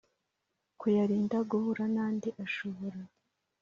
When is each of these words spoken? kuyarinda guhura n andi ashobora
kuyarinda 0.79 1.37
guhura 1.49 1.83
n 1.93 1.97
andi 2.05 2.29
ashobora 2.45 2.99